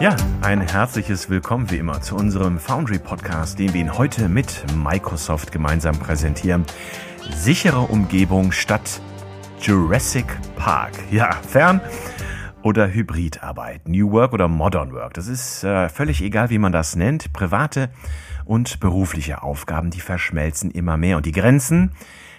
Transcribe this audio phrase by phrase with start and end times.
[0.00, 4.64] Ja, ein herzliches Willkommen wie immer zu unserem Foundry Podcast, den wir Ihnen heute mit
[4.76, 6.66] Microsoft gemeinsam präsentieren.
[7.30, 9.00] Sichere Umgebung statt
[9.60, 10.92] Jurassic Park.
[11.10, 11.80] Ja, fern
[12.60, 15.14] oder Hybridarbeit, New Work oder Modern Work.
[15.14, 17.32] Das ist äh, völlig egal, wie man das nennt.
[17.32, 17.88] Private
[18.44, 21.92] und berufliche Aufgaben, die verschmelzen immer mehr und die Grenzen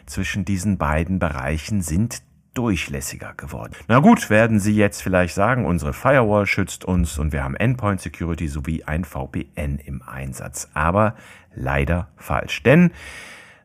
[0.06, 2.22] zwischen diesen beiden Bereichen sind
[2.56, 3.74] durchlässiger geworden.
[3.88, 8.02] Na gut, werden Sie jetzt vielleicht sagen, unsere Firewall schützt uns und wir haben Endpoint
[8.02, 10.70] Security sowie ein VPN im Einsatz.
[10.74, 11.16] Aber
[11.54, 12.64] leider falsch.
[12.64, 12.92] Denn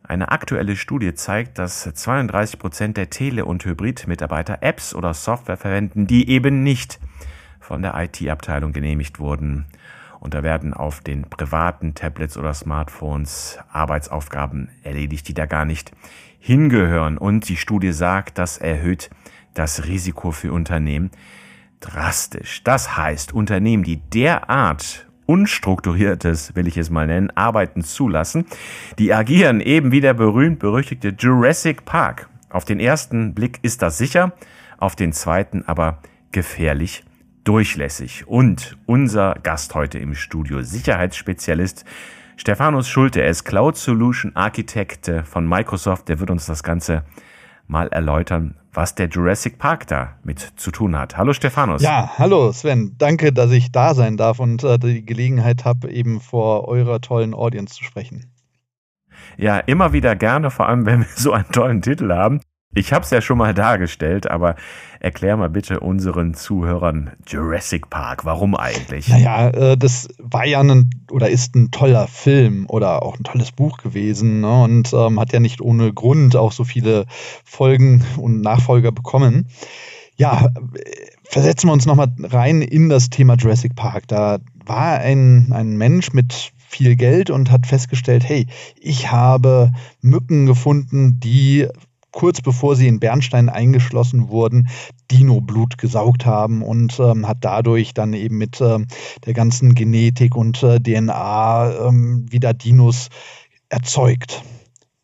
[0.03, 6.07] eine aktuelle Studie zeigt, dass 32 Prozent der Tele- und Hybrid-Mitarbeiter Apps oder Software verwenden,
[6.07, 6.99] die eben nicht
[7.61, 9.67] von der IT-Abteilung genehmigt wurden.
[10.21, 15.93] Und da werden auf den privaten Tablets oder Smartphones Arbeitsaufgaben erledigt, die da gar nicht
[16.39, 17.19] hingehören.
[17.19, 19.11] Und die Studie sagt, das erhöht
[19.55, 21.11] das Risiko für Unternehmen
[21.81, 22.63] drastisch.
[22.63, 28.47] Das heißt, Unternehmen, die derart unstrukturiertes, will ich es mal nennen, Arbeiten zulassen,
[28.99, 32.29] die agieren eben wie der berühmt-berüchtigte Jurassic Park.
[32.51, 34.33] Auf den ersten Blick ist das sicher,
[34.79, 35.99] auf den zweiten aber
[36.33, 37.05] gefährlich
[37.45, 38.27] durchlässig.
[38.27, 41.85] Und unser Gast heute im Studio, Sicherheitsspezialist
[42.37, 47.05] Stephanus Schulte, er ist Cloud Solution Architekt von Microsoft, der wird uns das Ganze
[47.67, 51.17] mal erläutern, was der Jurassic Park da mit zu tun hat.
[51.17, 51.83] Hallo Stephanus.
[51.83, 52.97] Ja, hallo Sven.
[52.99, 57.35] Danke, dass ich da sein darf und äh, die Gelegenheit habe, eben vor eurer tollen
[57.35, 58.33] Audience zu sprechen.
[59.37, 62.41] Ja, immer wieder gerne, vor allem wenn wir so einen tollen Titel haben.
[62.73, 64.55] Ich habe es ja schon mal dargestellt, aber
[65.01, 68.25] erklär mal bitte unseren Zuhörern Jurassic Park.
[68.25, 69.09] Warum eigentlich?
[69.09, 73.51] Naja, äh, das war ja ein oder ist ein toller Film oder auch ein tolles
[73.51, 74.63] Buch gewesen ne?
[74.63, 77.07] und ähm, hat ja nicht ohne Grund auch so viele
[77.45, 79.49] Folgen und Nachfolger bekommen.
[80.15, 80.51] Ja,
[81.25, 84.07] versetzen wir uns nochmal rein in das Thema Jurassic Park.
[84.07, 88.47] Da war ein, ein Mensch mit viel Geld und hat festgestellt, hey,
[88.79, 89.73] ich habe
[90.03, 91.67] Mücken gefunden, die
[92.11, 94.69] kurz bevor sie in Bernstein eingeschlossen wurden,
[95.11, 98.79] Dino-Blut gesaugt haben und ähm, hat dadurch dann eben mit äh,
[99.27, 103.09] der ganzen Genetik und äh, DNA ähm, wieder Dinos
[103.69, 104.43] erzeugt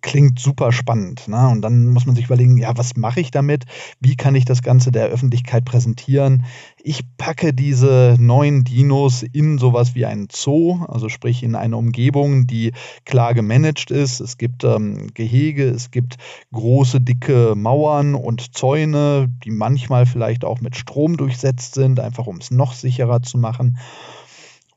[0.06, 1.26] klingt super spannend.
[1.26, 1.48] Ne?
[1.48, 3.64] Und dann muss man sich überlegen, ja, was mache ich damit?
[4.00, 6.44] Wie kann ich das Ganze der Öffentlichkeit präsentieren?
[6.88, 12.46] Ich packe diese neuen Dinos in sowas wie einen Zoo, also sprich in eine Umgebung,
[12.46, 12.74] die
[13.04, 14.20] klar gemanagt ist.
[14.20, 16.14] Es gibt ähm, Gehege, es gibt
[16.52, 22.36] große, dicke Mauern und Zäune, die manchmal vielleicht auch mit Strom durchsetzt sind, einfach um
[22.36, 23.78] es noch sicherer zu machen.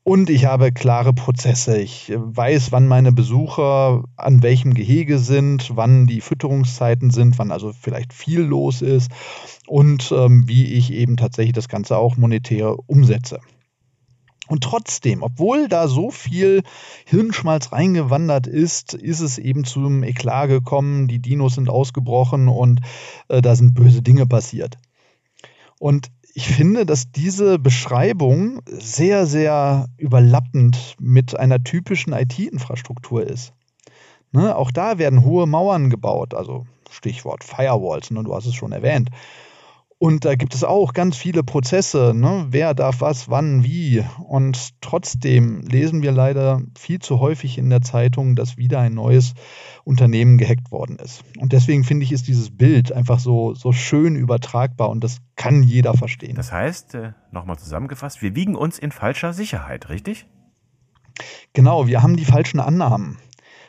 [0.09, 1.79] Und ich habe klare Prozesse.
[1.79, 7.73] Ich weiß, wann meine Besucher an welchem Gehege sind, wann die Fütterungszeiten sind, wann also
[7.79, 9.11] vielleicht viel los ist
[9.67, 13.39] und ähm, wie ich eben tatsächlich das Ganze auch monetär umsetze.
[14.47, 16.63] Und trotzdem, obwohl da so viel
[17.05, 22.81] Hirnschmalz reingewandert ist, ist es eben zum Eklat gekommen, die Dinos sind ausgebrochen und
[23.27, 24.79] äh, da sind böse Dinge passiert.
[25.77, 33.51] Und ich finde, dass diese Beschreibung sehr, sehr überlappend mit einer typischen IT-Infrastruktur ist.
[34.31, 38.71] Ne, auch da werden hohe Mauern gebaut, also Stichwort Firewalls, ne, du hast es schon
[38.71, 39.09] erwähnt.
[40.01, 42.47] Und da gibt es auch ganz viele Prozesse, ne?
[42.49, 44.05] wer darf was, wann, wie.
[44.25, 49.33] Und trotzdem lesen wir leider viel zu häufig in der Zeitung, dass wieder ein neues
[49.83, 51.25] Unternehmen gehackt worden ist.
[51.37, 55.63] Und deswegen finde ich, ist dieses Bild einfach so, so schön übertragbar und das kann
[55.63, 56.35] jeder verstehen.
[56.35, 60.27] Das heißt, äh, nochmal zusammengefasst, wir wiegen uns in falscher Sicherheit, richtig?
[61.51, 63.17] Genau, wir haben die falschen Annahmen.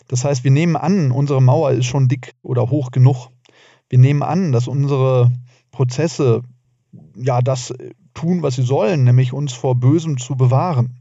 [0.07, 3.31] Das heißt, wir nehmen an, unsere Mauer ist schon dick oder hoch genug.
[3.89, 5.33] Wir nehmen an, dass unsere
[5.71, 6.43] Prozesse
[7.15, 7.73] ja das
[8.15, 11.01] tun, was sie sollen, nämlich uns vor Bösem zu bewahren.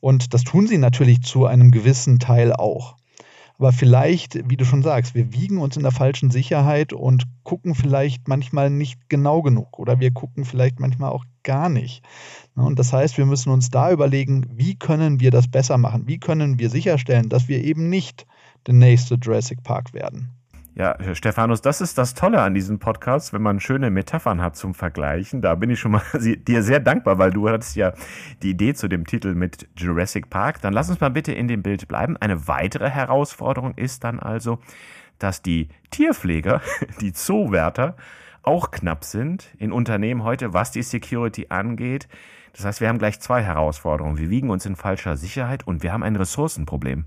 [0.00, 2.96] Und das tun sie natürlich zu einem gewissen Teil auch.
[3.58, 7.74] Aber vielleicht, wie du schon sagst, wir wiegen uns in der falschen Sicherheit und gucken
[7.74, 12.04] vielleicht manchmal nicht genau genug oder wir gucken vielleicht manchmal auch gar nicht.
[12.54, 16.06] Und das heißt, wir müssen uns da überlegen, wie können wir das besser machen?
[16.06, 18.26] Wie können wir sicherstellen, dass wir eben nicht
[18.66, 20.32] der nächste Jurassic Park werden?
[20.78, 24.74] Ja, Stephanus, das ist das Tolle an diesem Podcast, wenn man schöne Metaphern hat zum
[24.74, 25.40] Vergleichen.
[25.40, 27.94] Da bin ich schon mal dir sehr dankbar, weil du hattest ja
[28.42, 30.60] die Idee zu dem Titel mit Jurassic Park.
[30.60, 32.18] Dann lass uns mal bitte in dem Bild bleiben.
[32.18, 34.58] Eine weitere Herausforderung ist dann also,
[35.18, 36.60] dass die Tierpfleger,
[37.00, 37.96] die Zoowärter,
[38.42, 42.06] auch knapp sind in Unternehmen heute, was die Security angeht.
[42.52, 44.18] Das heißt, wir haben gleich zwei Herausforderungen.
[44.18, 47.06] Wir wiegen uns in falscher Sicherheit und wir haben ein Ressourcenproblem.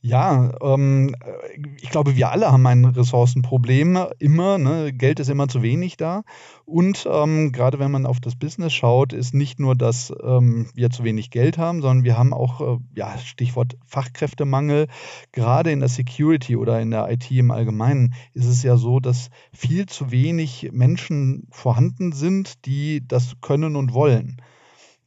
[0.00, 4.56] Ja, ähm, äh, ich glaube, wir alle haben ein Ressourcenproblem immer.
[4.56, 4.92] Ne?
[4.92, 6.22] Geld ist immer zu wenig da.
[6.64, 10.90] Und ähm, gerade wenn man auf das Business schaut, ist nicht nur, dass ähm, wir
[10.90, 14.86] zu wenig Geld haben, sondern wir haben auch, äh, ja, Stichwort Fachkräftemangel.
[15.32, 19.30] Gerade in der Security oder in der IT im Allgemeinen ist es ja so, dass
[19.52, 24.40] viel zu wenig Menschen vorhanden sind, die das können und wollen.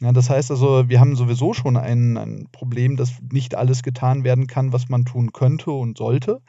[0.01, 4.23] Ja, das heißt also, wir haben sowieso schon ein, ein Problem, dass nicht alles getan
[4.23, 6.41] werden kann, was man tun könnte und sollte.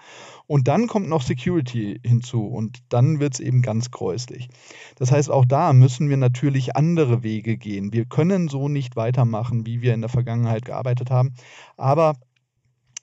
[0.47, 4.49] Und dann kommt noch Security hinzu und dann wird es eben ganz gräuslich.
[4.97, 7.93] Das heißt, auch da müssen wir natürlich andere Wege gehen.
[7.93, 11.35] Wir können so nicht weitermachen, wie wir in der Vergangenheit gearbeitet haben.
[11.77, 12.15] Aber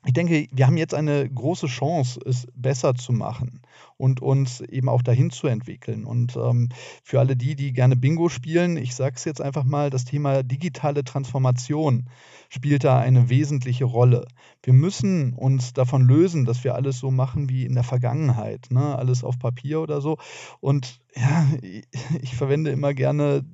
[0.10, 3.62] ich denke, wir haben jetzt eine große Chance, es besser zu machen
[3.96, 6.04] und uns eben auch dahin zu entwickeln.
[6.04, 6.70] Und ähm,
[7.04, 10.42] für alle die, die gerne Bingo spielen, ich sage es jetzt einfach mal, das Thema
[10.42, 12.10] digitale Transformation
[12.50, 14.26] spielt da eine wesentliche Rolle.
[14.64, 18.98] Wir müssen uns davon lösen, dass wir alles so machen wie in der Vergangenheit, ne?
[18.98, 20.18] alles auf Papier oder so.
[20.60, 21.46] Und ja,
[22.24, 23.46] ich verwende immer gerne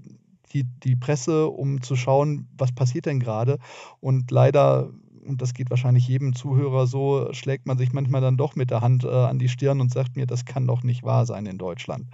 [0.54, 3.60] die, die Presse, um zu schauen, was passiert denn gerade.
[4.00, 4.94] Und leider
[5.25, 8.81] und das geht wahrscheinlich jedem Zuhörer so, schlägt man sich manchmal dann doch mit der
[8.81, 11.57] Hand äh, an die Stirn und sagt mir, das kann doch nicht wahr sein in
[11.57, 12.07] Deutschland.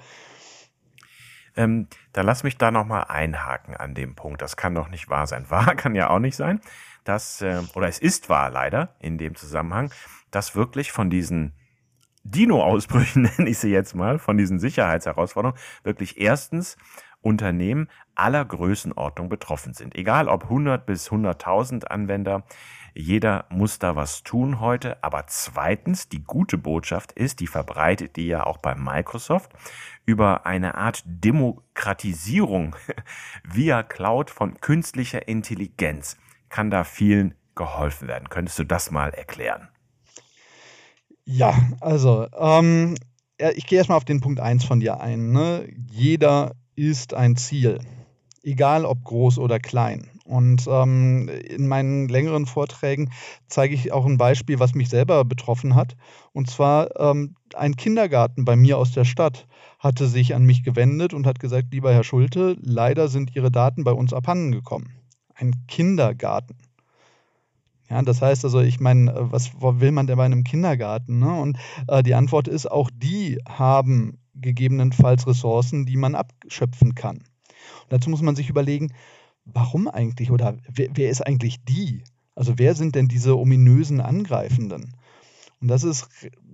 [1.55, 4.41] Ähm, dann lass mich da nochmal einhaken an dem Punkt.
[4.41, 5.45] Das kann doch nicht wahr sein.
[5.49, 6.61] Wahr kann ja auch nicht sein,
[7.03, 9.91] dass, äh, oder es ist wahr leider in dem Zusammenhang,
[10.31, 11.53] dass wirklich von diesen
[12.23, 16.77] Dino-Ausbrüchen, nenne ich sie jetzt mal, von diesen Sicherheitsherausforderungen, wirklich erstens
[17.21, 19.95] Unternehmen aller Größenordnung betroffen sind.
[19.95, 22.43] Egal ob 100 bis 100.000 Anwender,
[22.93, 25.03] jeder muss da was tun heute.
[25.03, 29.51] Aber zweitens, die gute Botschaft ist, die verbreitet die ja auch bei Microsoft,
[30.05, 32.75] über eine Art Demokratisierung
[33.43, 36.17] via Cloud von künstlicher Intelligenz
[36.49, 38.29] kann da vielen geholfen werden.
[38.29, 39.69] Könntest du das mal erklären?
[41.25, 42.95] Ja, also ähm,
[43.37, 45.31] ich gehe erstmal auf den Punkt 1 von dir ein.
[45.31, 45.67] Ne?
[45.89, 47.79] Jeder ist ein Ziel,
[48.43, 50.09] egal ob groß oder klein.
[50.25, 53.11] Und ähm, in meinen längeren Vorträgen
[53.47, 55.95] zeige ich auch ein Beispiel, was mich selber betroffen hat.
[56.31, 59.47] Und zwar ähm, ein Kindergarten bei mir aus der Stadt
[59.79, 63.83] hatte sich an mich gewendet und hat gesagt, lieber Herr Schulte, leider sind Ihre Daten
[63.83, 64.91] bei uns abhanden gekommen.
[65.35, 66.57] Ein Kindergarten.
[67.89, 71.19] Ja, das heißt also, ich meine, was will man denn bei einem Kindergarten?
[71.19, 71.41] Ne?
[71.41, 71.57] Und
[71.89, 77.23] äh, die Antwort ist, auch die haben gegebenenfalls Ressourcen, die man abschöpfen kann.
[77.91, 78.93] Dazu muss man sich überlegen,
[79.43, 82.05] warum eigentlich oder wer, wer ist eigentlich die?
[82.35, 84.95] Also wer sind denn diese ominösen Angreifenden?
[85.59, 86.07] Und das ist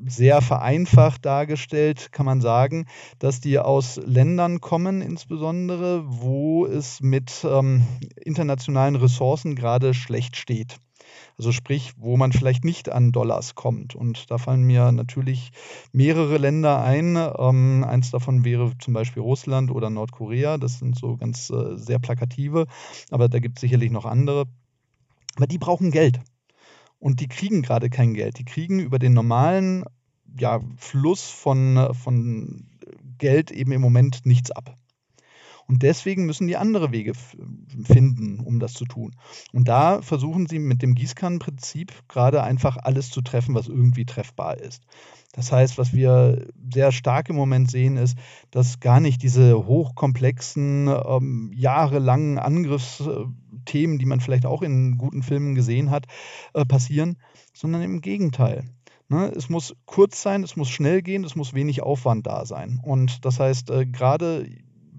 [0.07, 2.88] sehr vereinfacht dargestellt, kann man sagen,
[3.19, 7.86] dass die aus Ländern kommen, insbesondere, wo es mit ähm,
[8.19, 10.80] internationalen Ressourcen gerade schlecht steht.
[11.38, 13.94] Also sprich, wo man vielleicht nicht an Dollars kommt.
[13.94, 15.51] Und da fallen mir natürlich
[15.92, 17.16] mehrere Länder ein.
[17.16, 20.57] Ähm, eins davon wäre zum Beispiel Russland oder Nordkorea.
[20.57, 22.66] Das sind so ganz äh, sehr plakative,
[23.12, 24.45] aber da gibt es sicherlich noch andere.
[25.36, 26.19] Aber die brauchen Geld.
[27.00, 28.40] Und die kriegen gerade kein Geld.
[28.40, 29.86] Die kriegen über den normalen
[30.40, 32.66] ja, Fluss von, von
[33.19, 34.75] Geld eben im Moment nichts ab.
[35.68, 37.12] Und deswegen müssen die andere Wege
[37.84, 39.16] finden, um das zu tun.
[39.52, 44.58] Und da versuchen sie mit dem Gießkannenprinzip gerade einfach alles zu treffen, was irgendwie treffbar
[44.60, 44.84] ist.
[45.34, 48.18] Das heißt, was wir sehr stark im Moment sehen, ist,
[48.50, 55.54] dass gar nicht diese hochkomplexen, ähm, jahrelangen Angriffsthemen, die man vielleicht auch in guten Filmen
[55.54, 56.06] gesehen hat,
[56.54, 57.18] äh, passieren,
[57.54, 58.64] sondern im Gegenteil.
[59.09, 62.81] Ne, es muss kurz sein, es muss schnell gehen, es muss wenig Aufwand da sein.
[62.83, 64.45] Und das heißt, äh, gerade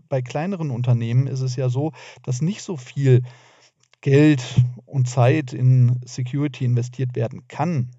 [0.09, 3.23] bei kleineren Unternehmen ist es ja so, dass nicht so viel
[4.01, 4.43] Geld
[4.87, 7.91] und Zeit in Security investiert werden kann.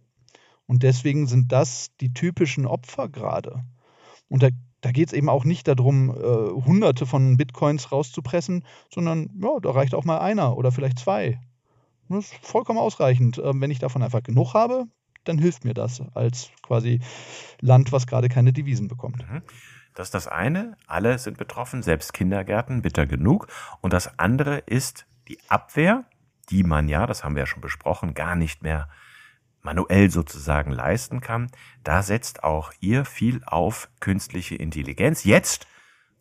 [0.65, 3.63] Und deswegen sind das die typischen Opfer gerade.
[4.29, 4.49] Und da,
[4.81, 6.13] da geht es eben auch nicht darum, äh,
[6.65, 8.63] hunderte von Bitcoins rauszupressen,
[8.93, 11.39] sondern ja, da reicht auch mal einer oder vielleicht zwei.
[12.07, 13.41] Das ist vollkommen ausreichend.
[13.43, 14.85] Ähm, wenn ich davon einfach genug habe,
[15.23, 16.99] dann hilft mir das als quasi
[17.61, 19.27] Land, was gerade keine Devisen bekommt.
[19.29, 19.41] Mhm.
[19.99, 23.47] Das ist das eine, alle sind betroffen, selbst Kindergärten, bitter genug.
[23.81, 26.05] Und das andere ist die Abwehr,
[26.49, 28.87] die man ja, das haben wir ja schon besprochen, gar nicht mehr
[29.61, 31.51] manuell sozusagen leisten kann.
[31.83, 35.67] Da setzt auch ihr viel auf künstliche Intelligenz, jetzt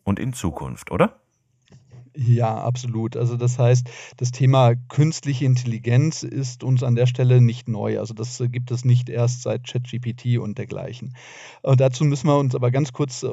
[0.03, 1.21] und in Zukunft, oder?
[2.13, 3.15] Ja, absolut.
[3.15, 7.97] Also das heißt, das Thema künstliche Intelligenz ist uns an der Stelle nicht neu.
[7.97, 11.15] Also das gibt es nicht erst seit ChatGPT und dergleichen.
[11.63, 13.25] Äh, dazu müssen wir uns aber ganz kurz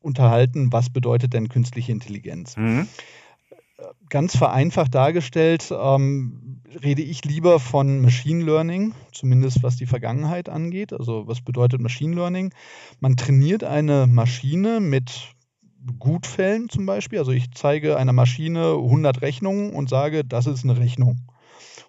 [0.00, 2.56] unterhalten, was bedeutet denn künstliche Intelligenz?
[2.56, 2.88] Mhm.
[4.10, 10.92] ganz vereinfacht dargestellt, ähm, rede ich lieber von Machine Learning, zumindest was die Vergangenheit angeht.
[10.92, 12.52] Also was bedeutet Machine Learning?
[13.00, 15.34] Man trainiert eine Maschine mit
[15.98, 17.18] Gutfällen zum Beispiel.
[17.18, 21.18] Also ich zeige einer Maschine 100 Rechnungen und sage, das ist eine Rechnung.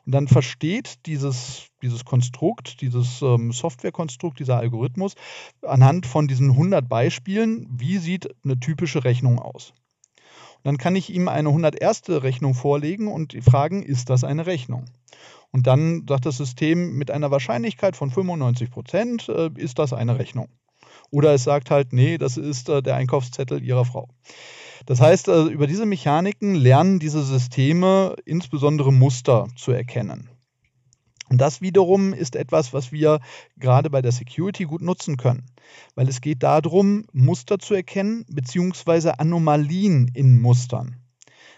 [0.06, 5.16] Und dann versteht dieses, dieses Konstrukt, dieses ähm, Softwarekonstrukt, dieser Algorithmus
[5.62, 9.74] anhand von diesen 100 Beispielen, wie sieht eine typische Rechnung aus.
[10.58, 12.04] Und dann kann ich ihm eine 101.
[12.10, 14.86] Rechnung vorlegen und fragen, ist das eine Rechnung?
[15.52, 20.18] Und dann sagt das System mit einer Wahrscheinlichkeit von 95 Prozent, äh, ist das eine
[20.18, 20.50] Rechnung.
[21.10, 24.08] Oder es sagt halt, nee, das ist äh, der Einkaufszettel Ihrer Frau.
[24.86, 30.30] Das heißt, äh, über diese Mechaniken lernen diese Systeme insbesondere Muster zu erkennen.
[31.30, 33.22] Und das wiederum ist etwas, was wir
[33.58, 35.46] gerade bei der Security gut nutzen können,
[35.96, 39.12] weil es geht darum, Muster zu erkennen bzw.
[39.18, 40.98] Anomalien in Mustern.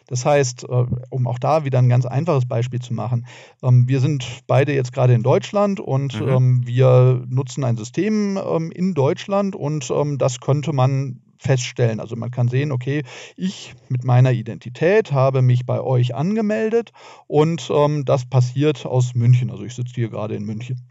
[0.06, 3.26] Das heißt, äh, um auch da wieder ein ganz einfaches Beispiel zu machen,
[3.64, 6.28] ähm, wir sind beide jetzt gerade in Deutschland und mhm.
[6.28, 12.00] Ähm, wir nutzen ein System ähm, in Deutschland und das könnte man feststellen.
[12.00, 13.04] Also man kann sehen, okay,
[13.36, 16.92] ich mit meiner Identität habe mich bei euch angemeldet
[17.28, 19.52] und ähm, das passiert aus München.
[19.52, 20.82] Also ich sitze hier gerade in München.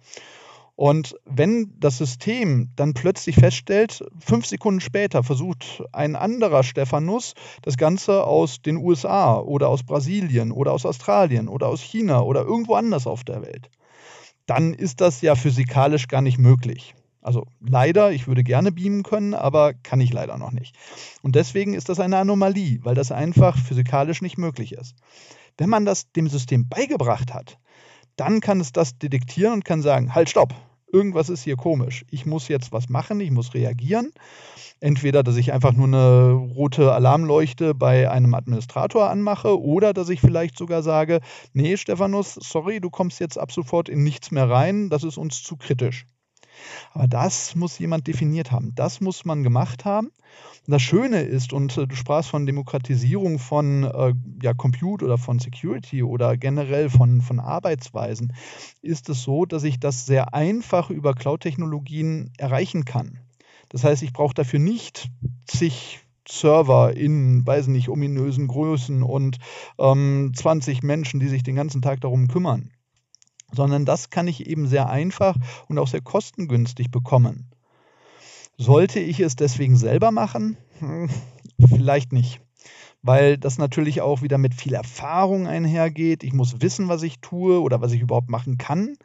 [0.74, 7.76] Und wenn das System dann plötzlich feststellt, fünf Sekunden später versucht ein anderer Stephanus das
[7.76, 12.74] Ganze aus den USA oder aus Brasilien oder aus Australien oder aus China oder irgendwo
[12.74, 13.70] anders auf der Welt,
[14.46, 16.94] dann ist das ja physikalisch gar nicht möglich.
[17.22, 20.76] Also leider, ich würde gerne beamen können, aber kann ich leider noch nicht.
[21.22, 24.96] Und deswegen ist das eine Anomalie, weil das einfach physikalisch nicht möglich ist.
[25.56, 27.58] Wenn man das dem System beigebracht hat,
[28.16, 30.54] dann kann es das detektieren und kann sagen, halt, stopp,
[30.92, 32.04] irgendwas ist hier komisch.
[32.10, 34.12] Ich muss jetzt was machen, ich muss reagieren.
[34.80, 40.20] Entweder, dass ich einfach nur eine rote Alarmleuchte bei einem Administrator anmache oder dass ich
[40.20, 41.20] vielleicht sogar sage,
[41.52, 45.42] nee, Stephanus, sorry, du kommst jetzt ab sofort in nichts mehr rein, das ist uns
[45.42, 46.06] zu kritisch.
[46.92, 48.74] Aber das muss jemand definiert haben.
[48.74, 50.08] Das muss man gemacht haben.
[50.66, 55.18] Und das Schöne ist, und äh, du sprachst von Demokratisierung von äh, ja, Compute oder
[55.18, 58.32] von Security oder generell von, von Arbeitsweisen,
[58.80, 63.18] ist es so, dass ich das sehr einfach über Cloud-Technologien erreichen kann.
[63.70, 65.08] Das heißt, ich brauche dafür nicht
[65.46, 69.38] zig Server in, weiß nicht, ominösen Größen und
[69.78, 72.70] ähm, 20 Menschen, die sich den ganzen Tag darum kümmern
[73.52, 75.36] sondern das kann ich eben sehr einfach
[75.68, 77.50] und auch sehr kostengünstig bekommen.
[78.58, 80.56] Sollte ich es deswegen selber machen?
[80.78, 81.08] Hm,
[81.68, 82.40] vielleicht nicht,
[83.02, 86.22] weil das natürlich auch wieder mit viel Erfahrung einhergeht.
[86.22, 88.96] Ich muss wissen, was ich tue oder was ich überhaupt machen kann.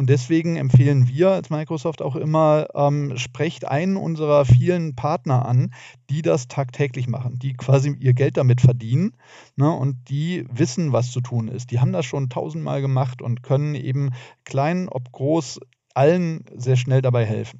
[0.00, 5.74] Und deswegen empfehlen wir als Microsoft auch immer, ähm, sprecht einen unserer vielen Partner an,
[6.08, 9.14] die das tagtäglich machen, die quasi ihr Geld damit verdienen
[9.56, 11.70] ne, und die wissen, was zu tun ist.
[11.70, 14.14] Die haben das schon tausendmal gemacht und können eben
[14.46, 15.60] klein, ob groß,
[15.92, 17.58] allen sehr schnell dabei helfen.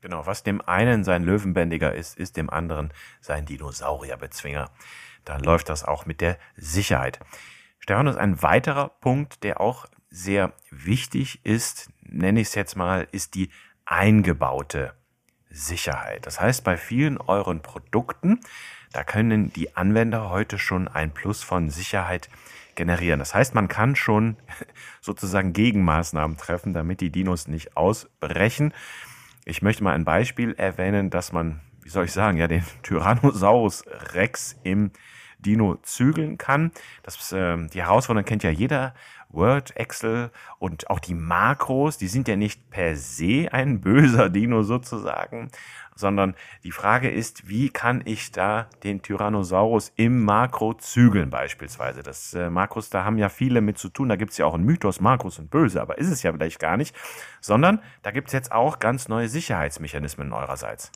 [0.00, 4.72] Genau, was dem einen sein Löwenbändiger ist, ist dem anderen sein Dinosaurierbezwinger.
[5.24, 7.20] Dann läuft das auch mit der Sicherheit.
[7.78, 13.06] Stefan ist ein weiterer Punkt, der auch sehr wichtig ist, nenne ich es jetzt mal,
[13.12, 13.50] ist die
[13.84, 14.94] eingebaute
[15.50, 16.26] Sicherheit.
[16.26, 18.40] Das heißt, bei vielen euren Produkten,
[18.92, 22.28] da können die Anwender heute schon ein Plus von Sicherheit
[22.74, 23.18] generieren.
[23.18, 24.36] Das heißt, man kann schon
[25.00, 28.72] sozusagen Gegenmaßnahmen treffen, damit die Dinos nicht ausbrechen.
[29.44, 33.84] Ich möchte mal ein Beispiel erwähnen, dass man, wie soll ich sagen, ja, den Tyrannosaurus
[34.14, 34.90] Rex im
[35.38, 36.72] Dino zügeln kann.
[37.02, 38.94] Das, äh, die Herausforderung kennt ja jeder
[39.30, 44.62] Word, Excel und auch die Makros, die sind ja nicht per se ein böser Dino
[44.62, 45.50] sozusagen,
[45.94, 52.02] sondern die Frage ist, wie kann ich da den Tyrannosaurus im Makro zügeln beispielsweise.
[52.02, 54.64] Das äh, Makros, da haben ja viele mit zu tun, da gibt's ja auch einen
[54.64, 56.94] Mythos, Makros sind böse, aber ist es ja vielleicht gar nicht,
[57.40, 60.92] sondern da gibt's jetzt auch ganz neue Sicherheitsmechanismen eurerseits.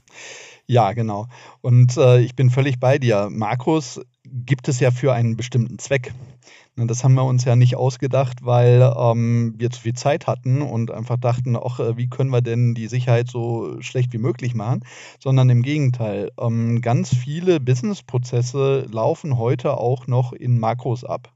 [0.67, 1.27] Ja, genau.
[1.61, 3.29] Und äh, ich bin völlig bei dir.
[3.31, 4.01] Makros
[4.33, 6.13] gibt es ja für einen bestimmten Zweck.
[6.75, 10.63] Ne, das haben wir uns ja nicht ausgedacht, weil ähm, wir zu viel Zeit hatten
[10.63, 14.55] und einfach dachten, ach, äh, wie können wir denn die Sicherheit so schlecht wie möglich
[14.55, 14.81] machen,
[15.19, 16.31] sondern im Gegenteil.
[16.41, 21.31] Ähm, ganz viele Businessprozesse laufen heute auch noch in Makros ab.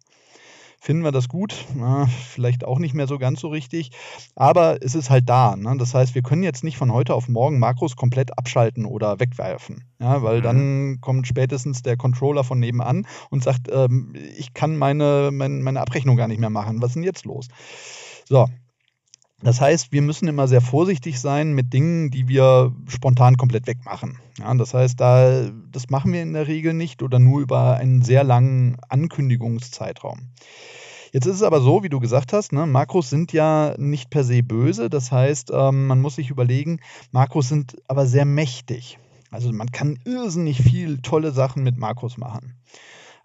[0.87, 1.67] Finden wir das gut?
[1.75, 3.91] Na, vielleicht auch nicht mehr so ganz so richtig.
[4.37, 5.57] Aber es ist halt da.
[5.57, 5.75] Ne?
[5.79, 9.83] Das heißt, wir können jetzt nicht von heute auf morgen Makros komplett abschalten oder wegwerfen.
[9.99, 10.43] Ja, weil mhm.
[10.45, 15.81] dann kommt spätestens der Controller von nebenan und sagt, ähm, ich kann meine, meine, meine
[15.81, 16.81] Abrechnung gar nicht mehr machen.
[16.81, 17.49] Was ist denn jetzt los?
[18.29, 18.47] So,
[19.43, 24.21] Das heißt, wir müssen immer sehr vorsichtig sein mit Dingen, die wir spontan komplett wegmachen.
[24.39, 28.03] Ja, das heißt, da, das machen wir in der Regel nicht oder nur über einen
[28.03, 30.31] sehr langen Ankündigungszeitraum.
[31.17, 34.23] Jetzt ist es aber so, wie du gesagt hast, ne, Makros sind ja nicht per
[34.23, 34.91] se böse.
[34.91, 36.81] Das heißt, ähm, man muss sich überlegen,
[37.11, 38.99] Makros sind aber sehr mächtig.
[39.31, 42.61] Also man kann irrsinnig viel tolle Sachen mit Makros machen.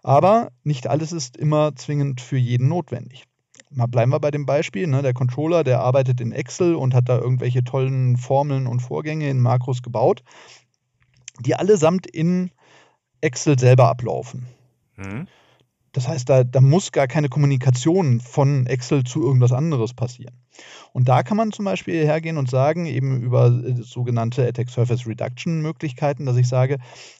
[0.02, 3.26] Aber nicht alles ist immer zwingend für jeden notwendig
[3.68, 7.10] mal bleiben wir bei dem Beispiel, ne, der Controller, der arbeitet in Excel und hat
[7.10, 10.22] da irgendwelche tollen Formeln und Vorgänge in Makros gebaut,
[11.40, 12.52] die allesamt in
[13.20, 14.46] Excel selber ablaufen.
[14.96, 15.26] Mhm.
[15.92, 20.34] Das heißt, da, da muss gar keine Kommunikation von Excel zu irgendwas anderes passieren.
[20.92, 25.06] Und da kann man zum Beispiel hergehen und sagen, eben über äh, sogenannte Attack Surface
[25.06, 26.78] Reduction Möglichkeiten, dass ich sage,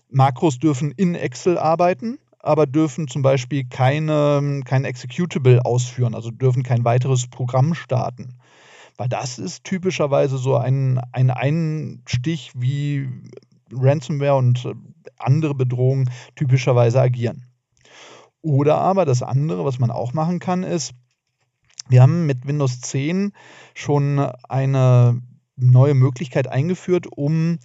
[0.09, 6.62] Makros dürfen in Excel arbeiten, aber dürfen zum Beispiel keine, kein Executable ausführen, also dürfen
[6.62, 8.38] kein weiteres Programm starten.
[8.97, 13.09] Weil das ist typischerweise so ein, ein Einstich, wie
[13.71, 14.75] Ransomware und äh,
[15.19, 17.51] andere Bedrohungen typischerweise agieren.
[18.43, 20.93] Oder aber das andere, was man auch machen kann, ist,
[21.89, 23.33] wir haben mit Windows 10
[23.75, 25.21] schon eine
[25.57, 27.59] neue Möglichkeit eingeführt, um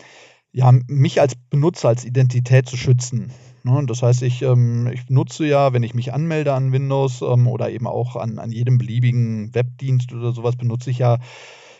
[0.52, 3.32] ja, mich als Benutzer, als Identität zu schützen.
[3.64, 7.48] Ne, das heißt, ich, ähm, ich nutze ja, wenn ich mich anmelde an Windows ähm,
[7.48, 11.18] oder eben auch an, an jedem beliebigen Webdienst oder sowas, benutze ich ja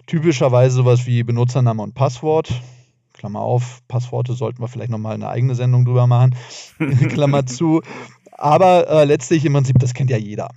[0.06, 2.50] typischerweise sowas wie Benutzername und Passwort.
[3.14, 6.36] Klammer auf, Passworte sollten wir vielleicht nochmal eine eigene Sendung drüber machen.
[7.10, 7.82] Klammer zu.
[8.38, 10.50] Aber äh, letztlich im Prinzip, das kennt ja jeder.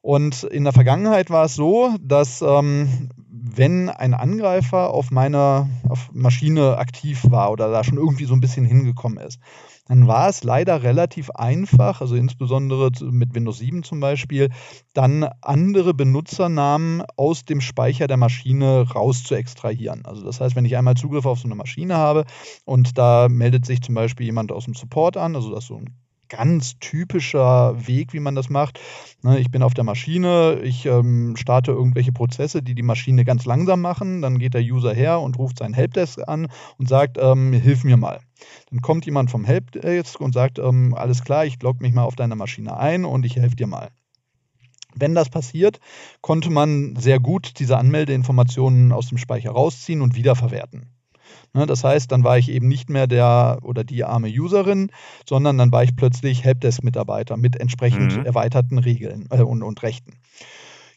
[0.00, 6.10] Und in der Vergangenheit war es so, dass ähm, wenn ein Angreifer auf meiner auf
[6.12, 9.38] Maschine aktiv war oder da schon irgendwie so ein bisschen hingekommen ist,
[9.86, 14.50] dann war es leider relativ einfach, also insbesondere mit Windows 7 zum Beispiel,
[14.92, 20.02] dann andere Benutzernamen aus dem Speicher der Maschine raus zu extrahieren.
[20.04, 22.24] Also das heißt, wenn ich einmal Zugriff auf so eine Maschine habe
[22.64, 25.76] und da meldet sich zum Beispiel jemand aus dem Support an, also das ist so
[25.76, 28.80] ein ganz typischer Weg, wie man das macht.
[29.22, 33.44] Ne, ich bin auf der Maschine, ich ähm, starte irgendwelche Prozesse, die die Maschine ganz
[33.44, 34.22] langsam machen.
[34.22, 37.96] Dann geht der User her und ruft seinen Helpdesk an und sagt, ähm, hilf mir
[37.96, 38.20] mal.
[38.70, 42.16] Dann kommt jemand vom Helpdesk und sagt, ähm, alles klar, ich logge mich mal auf
[42.16, 43.90] deine Maschine ein und ich helfe dir mal.
[44.94, 45.80] Wenn das passiert,
[46.20, 50.93] konnte man sehr gut diese Anmeldeinformationen aus dem Speicher rausziehen und wiederverwerten.
[51.56, 54.90] Ne, das heißt, dann war ich eben nicht mehr der oder die arme Userin,
[55.26, 58.26] sondern dann war ich plötzlich Helpdesk-Mitarbeiter mit entsprechend mhm.
[58.26, 60.14] erweiterten Regeln äh, und, und Rechten.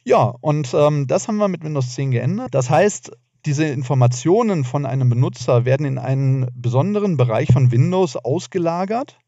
[0.04, 2.56] Ja, und ähm, das haben wir mit Windows 10 geändert.
[2.56, 3.12] Das heißt,
[3.46, 9.20] diese Informationen von einem Benutzer werden in einen besonderen Bereich von Windows ausgelagert,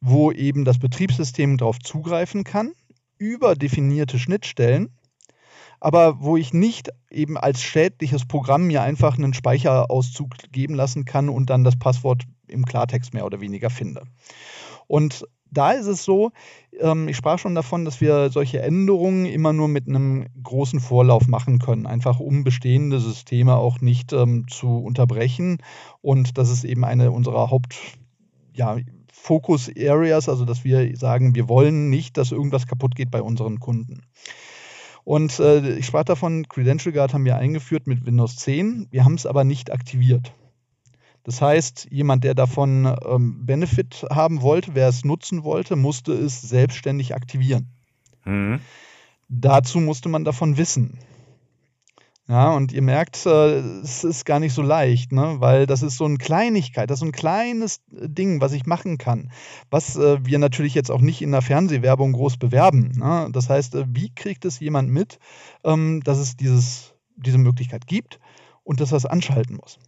[0.00, 2.72] wo eben das Betriebssystem darauf zugreifen kann,
[3.18, 4.88] über definierte Schnittstellen
[5.82, 11.28] aber wo ich nicht eben als schädliches Programm mir einfach einen Speicherauszug geben lassen kann
[11.28, 14.04] und dann das Passwort im Klartext mehr oder weniger finde.
[14.86, 16.30] Und da ist es so,
[16.78, 21.26] ähm, ich sprach schon davon, dass wir solche Änderungen immer nur mit einem großen Vorlauf
[21.26, 25.58] machen können, einfach um bestehende Systeme auch nicht ähm, zu unterbrechen.
[26.00, 27.74] Und das ist eben eine unserer Haupt,
[28.54, 28.76] ja,
[29.12, 33.58] Focus Areas, also dass wir sagen, wir wollen nicht, dass irgendwas kaputt geht bei unseren
[33.58, 34.02] Kunden.
[35.04, 38.88] Und äh, ich sprach davon, Credential Guard haben wir eingeführt mit Windows 10.
[38.90, 40.32] Wir haben es aber nicht aktiviert.
[41.24, 46.42] Das heißt, jemand, der davon ähm, Benefit haben wollte, wer es nutzen wollte, musste es
[46.42, 47.68] selbstständig aktivieren.
[48.24, 48.60] Mhm.
[49.28, 50.98] Dazu musste man davon wissen.
[52.32, 55.34] Ja, und ihr merkt, äh, es ist gar nicht so leicht, ne?
[55.40, 58.64] weil das ist so eine Kleinigkeit, das ist so ein kleines äh, Ding, was ich
[58.64, 59.30] machen kann,
[59.68, 62.92] was äh, wir natürlich jetzt auch nicht in der Fernsehwerbung groß bewerben.
[62.96, 63.28] Ne?
[63.32, 65.18] Das heißt, äh, wie kriegt es jemand mit,
[65.62, 68.18] ähm, dass es dieses, diese Möglichkeit gibt
[68.64, 69.78] und dass er es anschalten muss?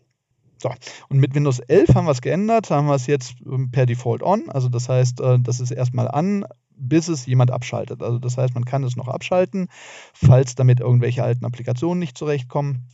[0.59, 0.71] So,
[1.09, 4.23] und mit Windows 11 haben wir es geändert, haben wir es jetzt ähm, per Default
[4.23, 4.51] on.
[4.51, 6.45] Also das heißt, äh, das ist erstmal an,
[6.77, 8.03] bis es jemand abschaltet.
[8.03, 9.69] Also das heißt, man kann es noch abschalten,
[10.13, 12.87] falls damit irgendwelche alten Applikationen nicht zurechtkommen.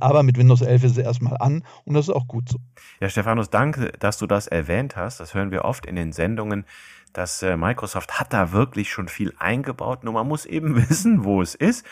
[0.00, 2.58] Aber mit Windows 11 ist es erstmal an und das ist auch gut so.
[3.00, 5.20] Ja, Stephanus, danke, dass du das erwähnt hast.
[5.20, 6.64] Das hören wir oft in den Sendungen,
[7.12, 10.02] dass äh, Microsoft hat da wirklich schon viel eingebaut.
[10.02, 11.86] Nur man muss eben wissen, wo es ist.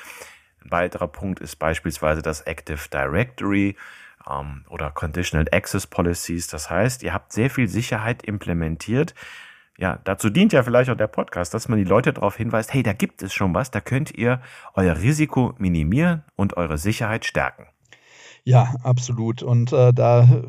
[0.64, 3.76] Ein weiterer Punkt ist beispielsweise das Active Directory
[4.28, 6.48] ähm, oder Conditional Access Policies.
[6.48, 9.14] Das heißt, ihr habt sehr viel Sicherheit implementiert
[9.82, 12.84] ja, dazu dient ja vielleicht auch der Podcast, dass man die Leute darauf hinweist, hey,
[12.84, 14.40] da gibt es schon was, da könnt ihr
[14.74, 17.66] euer Risiko minimieren und eure Sicherheit stärken.
[18.44, 19.42] Ja, absolut.
[19.42, 20.44] Und äh, da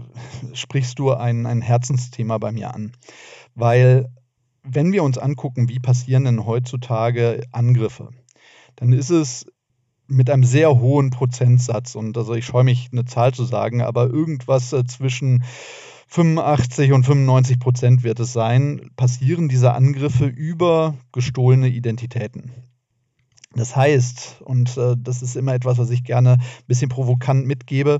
[0.54, 2.92] sprichst du ein, ein Herzensthema bei mir an.
[3.56, 4.06] Weil
[4.62, 8.12] wenn wir uns angucken, wie passieren denn heutzutage Angriffe,
[8.76, 9.48] dann ist es
[10.06, 11.96] mit einem sehr hohen Prozentsatz.
[11.96, 15.44] Und also ich scheue mich, eine Zahl zu sagen, aber irgendwas äh, zwischen
[16.14, 22.52] 85 und 95 Prozent wird es sein, passieren diese Angriffe über gestohlene Identitäten.
[23.56, 27.98] Das heißt, und äh, das ist immer etwas, was ich gerne ein bisschen provokant mitgebe,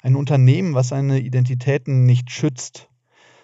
[0.00, 2.88] ein Unternehmen, was seine Identitäten nicht schützt,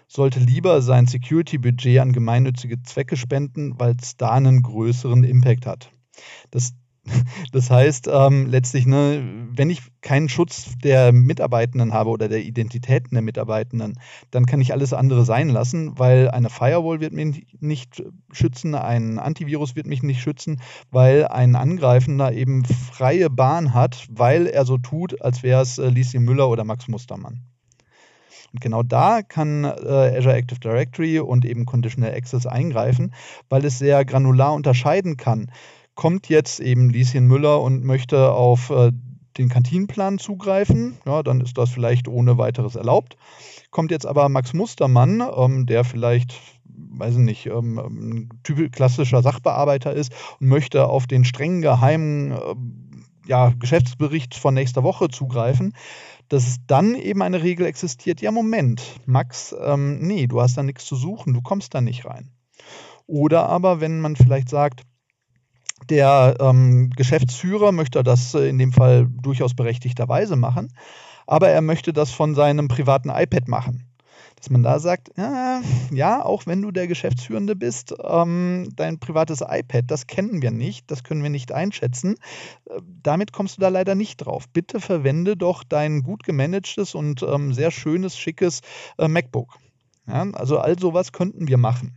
[0.07, 5.91] sollte lieber sein Security-Budget an gemeinnützige Zwecke spenden, weil es da einen größeren Impact hat.
[6.53, 6.75] Das
[7.53, 9.23] das heißt, ähm, letztlich, ne,
[9.55, 13.99] wenn ich keinen Schutz der Mitarbeitenden habe oder der Identitäten der Mitarbeitenden,
[14.31, 19.19] dann kann ich alles andere sein lassen, weil eine Firewall wird mich nicht schützen, ein
[19.19, 20.61] Antivirus wird mich nicht schützen,
[20.91, 25.89] weil ein Angreifender eben freie Bahn hat, weil er so tut, als wäre es äh,
[25.89, 27.43] Lisi Müller oder Max Mustermann.
[28.53, 33.15] Und genau da kann äh, Azure Active Directory und eben Conditional Access eingreifen,
[33.49, 35.51] weil es sehr granular unterscheiden kann
[35.95, 38.93] kommt jetzt eben Lieschen Müller und möchte auf äh,
[39.39, 43.17] den Kantinenplan zugreifen, ja, dann ist das vielleicht ohne weiteres erlaubt.
[43.71, 49.23] Kommt jetzt aber Max Mustermann, ähm, der vielleicht, weiß ich nicht, ähm, ein typ klassischer
[49.23, 52.55] Sachbearbeiter ist und möchte auf den streng geheimen äh,
[53.27, 55.75] ja, Geschäftsbericht von nächster Woche zugreifen,
[56.29, 60.63] dass es dann eben eine Regel existiert, ja Moment, Max, ähm, nee, du hast da
[60.63, 62.31] nichts zu suchen, du kommst da nicht rein.
[63.07, 64.83] Oder aber, wenn man vielleicht sagt,
[65.91, 70.73] der ähm, Geschäftsführer möchte das äh, in dem Fall durchaus berechtigterweise machen,
[71.27, 73.89] aber er möchte das von seinem privaten iPad machen.
[74.37, 75.61] Dass man da sagt, äh,
[75.95, 80.91] ja, auch wenn du der Geschäftsführende bist, ähm, dein privates iPad, das kennen wir nicht,
[80.91, 82.17] das können wir nicht einschätzen.
[82.69, 84.49] Äh, damit kommst du da leider nicht drauf.
[84.49, 88.63] Bitte verwende doch dein gut gemanagtes und ähm, sehr schönes, schickes
[88.99, 89.59] äh, MacBook.
[90.09, 91.97] Ja, also all sowas könnten wir machen.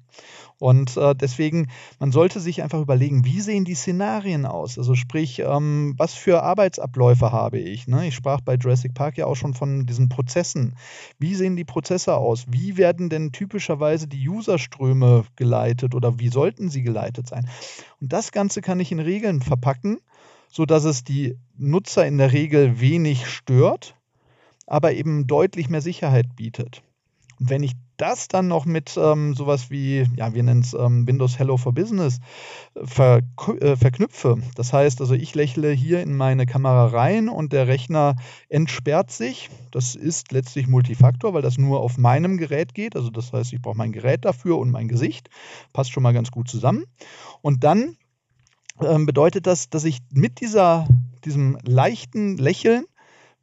[0.59, 1.67] Und äh, deswegen,
[1.99, 4.77] man sollte sich einfach überlegen, wie sehen die Szenarien aus?
[4.77, 7.87] Also sprich, ähm, was für Arbeitsabläufe habe ich?
[7.87, 8.07] Ne?
[8.07, 10.75] Ich sprach bei Jurassic Park ja auch schon von diesen Prozessen.
[11.19, 12.45] Wie sehen die Prozesse aus?
[12.49, 17.49] Wie werden denn typischerweise die Userströme geleitet oder wie sollten sie geleitet sein?
[17.99, 19.99] Und das Ganze kann ich in Regeln verpacken,
[20.49, 23.95] sodass es die Nutzer in der Regel wenig stört,
[24.67, 26.81] aber eben deutlich mehr Sicherheit bietet.
[27.39, 31.39] Wenn ich das dann noch mit ähm, sowas wie, ja, wir nennen es ähm, Windows
[31.39, 32.19] Hello for Business
[32.83, 33.21] ver
[33.59, 34.37] äh, verknüpfe.
[34.55, 38.15] Das heißt also, ich lächle hier in meine Kamera rein und der Rechner
[38.49, 39.49] entsperrt sich.
[39.71, 42.95] Das ist letztlich Multifaktor, weil das nur auf meinem Gerät geht.
[42.95, 45.29] Also das heißt, ich brauche mein Gerät dafür und mein Gesicht.
[45.73, 46.85] Passt schon mal ganz gut zusammen.
[47.41, 47.97] Und dann
[48.81, 50.87] ähm, bedeutet das, dass ich mit dieser,
[51.23, 52.85] diesem leichten Lächeln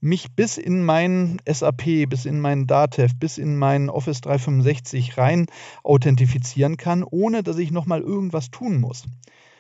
[0.02, 5.46] mich bis in mein SAP, bis in mein Datev, bis in mein Office 365 rein
[5.84, 9.04] authentifizieren kann, ohne dass ich nochmal irgendwas tun muss.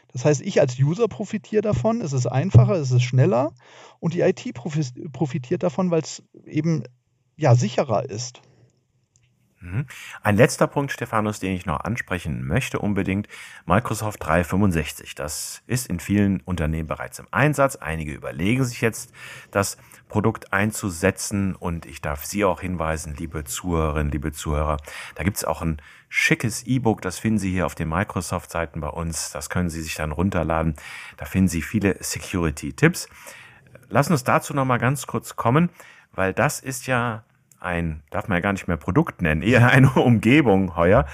[0.08, 3.52] Das heißt, ich als User profitiere davon, es ist einfacher, es ist schneller
[4.00, 4.52] und die IT
[5.12, 6.82] profitiert davon, weil es eben
[7.36, 8.42] ja sicherer ist.
[9.62, 9.86] Mhm.
[10.22, 13.28] Ein letzter Punkt, Stephanus, den ich noch ansprechen möchte unbedingt.
[13.64, 15.14] Microsoft 365.
[15.14, 17.76] Das ist in vielen Unternehmen bereits im Einsatz.
[17.76, 19.12] Einige überlegen sich jetzt,
[19.52, 19.76] das
[20.08, 21.54] Produkt einzusetzen.
[21.54, 24.78] Und ich darf Sie auch hinweisen, liebe Zuhörerinnen, liebe Zuhörer,
[25.14, 27.00] da gibt es auch ein schickes E-Book.
[27.00, 29.30] Das finden Sie hier auf den Microsoft-Seiten bei uns.
[29.30, 30.74] Das können Sie sich dann runterladen.
[31.18, 33.08] Da finden Sie viele Security-Tipps.
[33.88, 35.70] Lassen uns dazu noch mal ganz kurz kommen,
[36.12, 37.24] weil das ist ja
[37.62, 41.06] ein, darf man ja gar nicht mehr Produkt nennen, eher eine Umgebung heuer,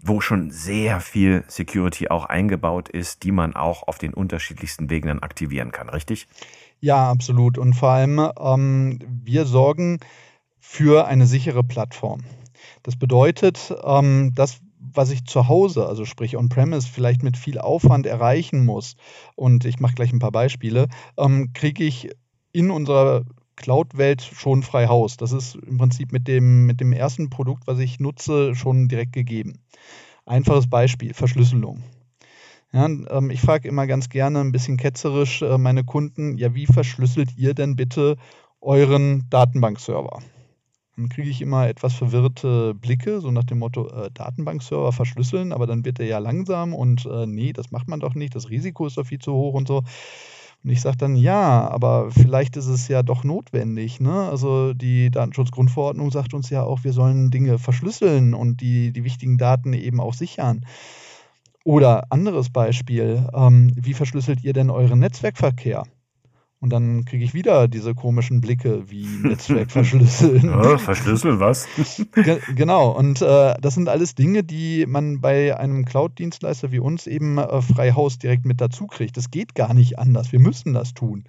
[0.00, 5.08] wo schon sehr viel Security auch eingebaut ist, die man auch auf den unterschiedlichsten Wegen
[5.08, 6.26] dann aktivieren kann, richtig?
[6.80, 7.58] Ja, absolut.
[7.58, 10.00] Und vor allem, ähm, wir sorgen
[10.58, 12.22] für eine sichere Plattform.
[12.82, 18.06] Das bedeutet, ähm, das, was ich zu Hause, also sprich on-premise, vielleicht mit viel Aufwand
[18.06, 18.96] erreichen muss,
[19.36, 22.10] und ich mache gleich ein paar Beispiele, ähm, kriege ich
[22.50, 23.24] in unserer
[23.62, 25.16] Cloud-Welt schon frei Haus.
[25.16, 29.14] Das ist im Prinzip mit dem, mit dem ersten Produkt, was ich nutze, schon direkt
[29.14, 29.60] gegeben.
[30.26, 31.82] Einfaches Beispiel, Verschlüsselung.
[32.72, 36.66] Ja, ähm, ich frage immer ganz gerne ein bisschen ketzerisch äh, meine Kunden, ja, wie
[36.66, 38.16] verschlüsselt ihr denn bitte
[38.60, 40.22] euren Datenbankserver?
[40.96, 45.66] Dann kriege ich immer etwas verwirrte Blicke, so nach dem Motto, äh, Datenbankserver verschlüsseln, aber
[45.66, 48.86] dann wird er ja langsam und äh, nee, das macht man doch nicht, das Risiko
[48.86, 49.82] ist doch viel zu hoch und so.
[50.64, 53.98] Und ich sage dann, ja, aber vielleicht ist es ja doch notwendig.
[53.98, 54.12] Ne?
[54.12, 59.38] Also die Datenschutzgrundverordnung sagt uns ja auch, wir sollen Dinge verschlüsseln und die, die wichtigen
[59.38, 60.64] Daten eben auch sichern.
[61.64, 65.84] Oder anderes Beispiel, ähm, wie verschlüsselt ihr denn euren Netzwerkverkehr?
[66.62, 70.44] Und dann kriege ich wieder diese komischen Blicke wie Netzwerk verschlüsseln.
[70.44, 71.66] Ja, verschlüsseln was?
[72.14, 72.90] Ge genau.
[72.90, 77.60] Und äh, das sind alles Dinge, die man bei einem Cloud-Dienstleister wie uns eben äh,
[77.62, 79.16] frei Haus direkt mit dazu kriegt.
[79.16, 80.30] Das geht gar nicht anders.
[80.30, 81.24] Wir müssen das tun.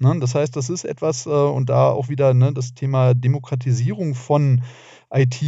[0.00, 0.18] Ne?
[0.20, 4.60] Das heißt, das ist etwas, äh, und da auch wieder ne, das Thema Demokratisierung von
[5.10, 5.42] IT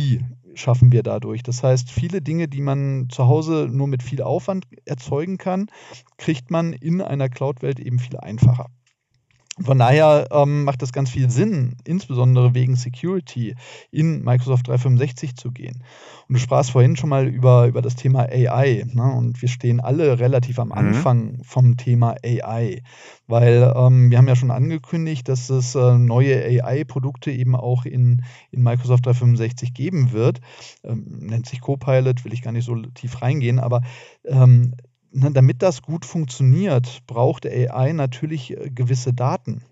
[0.55, 1.43] schaffen wir dadurch.
[1.43, 5.67] Das heißt, viele Dinge, die man zu Hause nur mit viel Aufwand erzeugen kann,
[6.17, 8.71] kriegt man in einer Cloud-Welt eben viel einfacher.
[9.59, 13.55] Von daher ähm, macht es ganz viel Sinn, insbesondere wegen Security
[13.91, 15.83] in Microsoft 365 zu gehen.
[16.29, 18.85] Und du sprachst vorhin schon mal über, über das Thema AI.
[18.93, 19.03] Ne?
[19.03, 20.75] Und wir stehen alle relativ am mhm.
[20.75, 21.45] Anfang mhm.
[21.45, 22.83] vom Thema AI,
[23.29, 28.25] weil ähm, wir haben ja schon angekündigt, dass es äh, neue AI-Produkte eben auch in,
[28.51, 30.43] in Microsoft 365 geben wird.
[30.85, 33.81] Ähm, nennt sich Copilot, will ich gar nicht so tief reingehen, aber
[34.27, 34.75] ähm,
[35.21, 39.63] damit das gut funktioniert, braucht AI natürlich äh, gewisse Daten.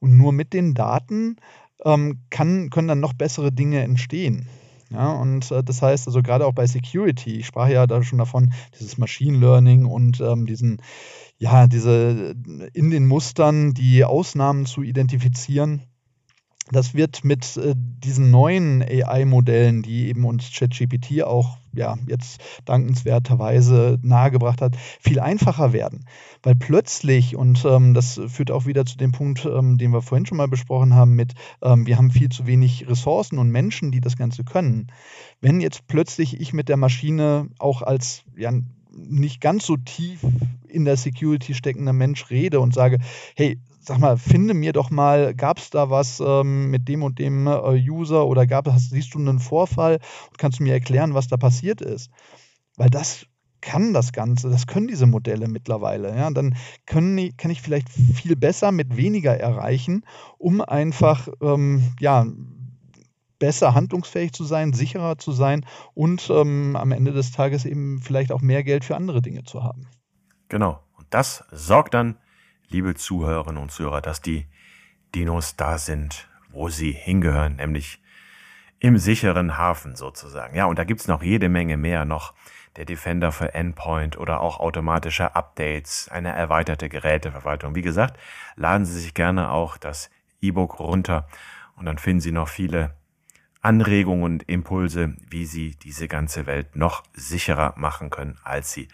[0.00, 1.36] Und nur mit den Daten
[1.84, 4.48] ähm, kann, können dann noch bessere Dinge entstehen.
[4.90, 8.18] Ja, und äh, das heißt also gerade auch bei Security, ich sprach ja da schon
[8.18, 10.80] davon, dieses Machine Learning und ähm, diesen,
[11.36, 15.82] ja, diese äh, in den Mustern die Ausnahmen zu identifizieren
[16.70, 23.98] das wird mit äh, diesen neuen AI-Modellen, die eben uns ChatGPT auch ja, jetzt dankenswerterweise
[24.02, 26.04] nahegebracht hat, viel einfacher werden.
[26.42, 30.26] Weil plötzlich, und ähm, das führt auch wieder zu dem Punkt, ähm, den wir vorhin
[30.26, 34.00] schon mal besprochen haben, mit ähm, wir haben viel zu wenig Ressourcen und Menschen, die
[34.00, 34.88] das Ganze können.
[35.40, 38.52] Wenn jetzt plötzlich ich mit der Maschine auch als ja,
[38.90, 40.20] nicht ganz so tief
[40.68, 42.98] in der Security steckender Mensch rede und sage,
[43.36, 47.18] hey, sag mal, finde mir doch mal, gab es da was ähm, mit dem und
[47.18, 49.98] dem äh, User oder gab hast, siehst du einen Vorfall
[50.28, 52.10] und kannst du mir erklären, was da passiert ist?
[52.76, 53.26] Weil das
[53.62, 56.14] kann das Ganze, das können diese Modelle mittlerweile.
[56.14, 56.30] Ja?
[56.30, 56.54] Dann
[56.86, 60.04] können, kann ich vielleicht viel besser mit weniger erreichen,
[60.36, 62.26] um einfach ähm, ja,
[63.38, 68.32] besser handlungsfähig zu sein, sicherer zu sein und ähm, am Ende des Tages eben vielleicht
[68.32, 69.86] auch mehr Geld für andere Dinge zu haben.
[70.48, 70.78] Genau.
[70.98, 72.18] Und das sorgt dann
[72.68, 74.46] liebe Zuhörerinnen und Zuhörer, dass die
[75.14, 78.00] Dinos da sind, wo sie hingehören, nämlich
[78.80, 80.54] im sicheren Hafen sozusagen.
[80.56, 82.34] Ja, und da gibt's noch jede Menge mehr noch.
[82.76, 87.74] Der Defender für Endpoint oder auch automatische Updates, eine erweiterte Geräteverwaltung.
[87.74, 88.20] Wie gesagt,
[88.54, 91.26] laden Sie sich gerne auch das E-Book runter
[91.74, 92.94] und dann finden Sie noch viele
[93.62, 98.86] Anregungen und Impulse, wie Sie diese ganze Welt noch sicherer machen können, als sie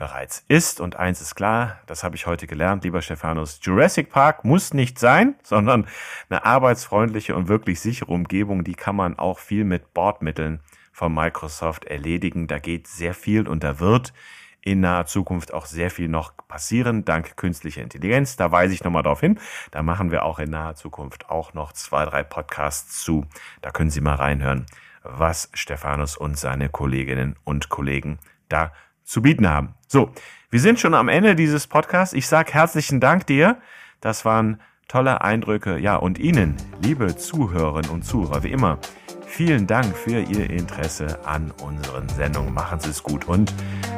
[0.00, 0.80] bereits ist.
[0.80, 4.98] Und eins ist klar, das habe ich heute gelernt, lieber Stephanus, Jurassic Park muss nicht
[4.98, 5.86] sein, sondern
[6.30, 10.60] eine arbeitsfreundliche und wirklich sichere Umgebung, die kann man auch viel mit Bordmitteln
[10.90, 12.48] von Microsoft erledigen.
[12.48, 14.14] Da geht sehr viel und da wird
[14.62, 18.36] in naher Zukunft auch sehr viel noch passieren, dank künstlicher Intelligenz.
[18.36, 19.38] Da weise ich nochmal darauf hin.
[19.70, 23.26] Da machen wir auch in naher Zukunft auch noch zwei, drei Podcasts zu.
[23.60, 24.64] Da können Sie mal reinhören,
[25.02, 28.18] was Stephanus und seine Kolleginnen und Kollegen
[28.50, 28.72] da
[29.10, 29.74] zu bieten haben.
[29.88, 30.10] So,
[30.50, 32.14] wir sind schon am Ende dieses Podcasts.
[32.14, 33.58] Ich sage herzlichen Dank dir.
[34.00, 35.78] Das waren tolle Eindrücke.
[35.78, 38.78] Ja, und Ihnen, liebe Zuhörerinnen und Zuhörer, wie immer,
[39.26, 42.54] vielen Dank für Ihr Interesse an unseren Sendungen.
[42.54, 43.52] Machen Sie es gut und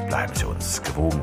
[0.08, 1.20] bleiben Sie uns gewogen.